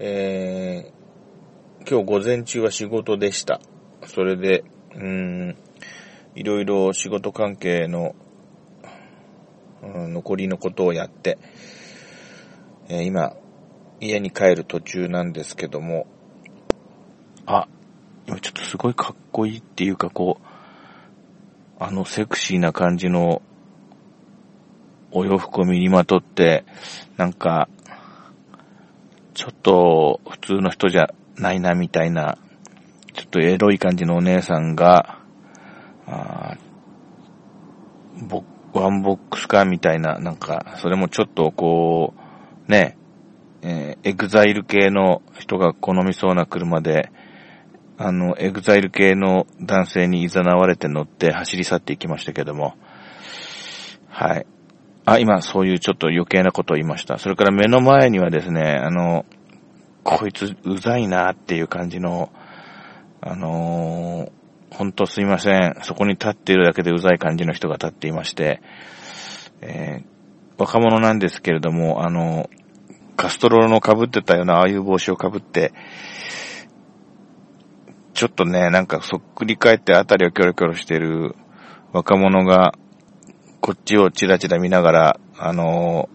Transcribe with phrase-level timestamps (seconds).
[0.00, 3.60] えー、今日午前中は仕事でした。
[4.06, 4.64] それで、
[4.96, 5.56] うん、
[6.34, 8.16] いろいろ仕事関係の、
[9.82, 11.38] うん、残りのことをやって、
[12.88, 13.36] えー今、
[14.00, 16.08] 家に帰る途中なんですけども、
[17.46, 17.68] あ、
[18.26, 20.46] 今ちょっとすごいかっこいいっていうかこう、
[21.78, 23.42] あのセクシーな感じの
[25.12, 26.64] お洋服を身にまとって、
[27.16, 27.68] なんか、
[29.34, 32.38] ちょっと普通の人じゃないなみたいな、
[33.12, 35.18] ちょっとエロい感じのお姉さんが、
[36.06, 36.56] あ
[38.28, 42.14] ボワンボックスカーみたいな、なんか、それもちょっとこ
[42.68, 42.96] う、ね、
[43.62, 47.10] えー EXILE 系の人が好みそうな車で、
[47.96, 52.74] あの、 EXILE 系の男性に誘われて乗って走り去っていきましたけども、
[54.08, 54.46] はい。
[55.06, 57.18] あ、今そういうちょっと余計なことを言いました。
[57.18, 59.26] それから目の前にはですね、あの、
[60.02, 62.30] こいつうざいなっていう感じの、
[63.20, 64.32] あのー
[64.70, 65.76] ほんとすいません。
[65.82, 68.60] そこに立っているだけでうざい感じの人が立っていまして、
[69.60, 70.14] えー
[70.56, 72.48] 若者なんですけれども、あの、
[73.16, 75.72] カストロの被ってたようなああいう帽子を被って、
[78.12, 81.34] ちょっとね、なんかそっくり返ってあたりをキョロキョロしてる
[81.92, 82.74] 若者が、
[83.64, 86.10] こっちをチラチラ見ながら、あの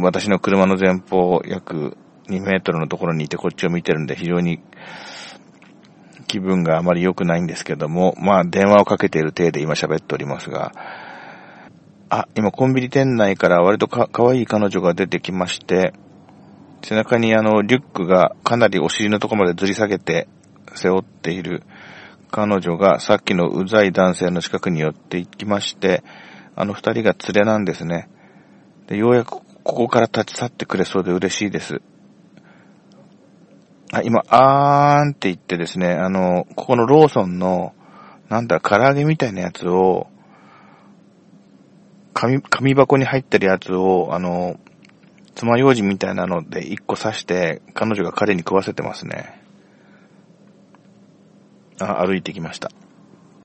[0.00, 1.96] 私の車の前方約
[2.28, 4.60] 2メートルのところにいてこっちを見てるんで非常に
[6.28, 10.70] 気分があまり良くないんですけども、まあ電話をかけている体で今喋っておりますが、
[12.10, 15.94] あ、今コンビニ店内から割とか可愛い彼女が出てきまして、
[16.84, 20.28] 背中にあのリュックがかなりお尻のところまで吊り下げて
[20.76, 21.64] 背負っている
[22.34, 26.02] 彼女がさっきのうざい男性の近くに寄っていきまして、
[26.56, 28.08] あの二人が連れなんですね。
[28.88, 31.80] で、ようやくここから立ち去ってくれそうで嬉しいです。
[33.92, 37.72] あ、今、あーんって言ってですね、あの、ここのローソンの、
[38.28, 40.08] なんだ、唐揚げみたいなやつを、
[42.14, 44.58] 紙、紙箱に入ってるやつを、あの、
[45.36, 49.43] 爪楊枝みたいなので一個刺して、彼女が彼に食わせてますね。
[51.80, 52.70] あ、歩いてきました。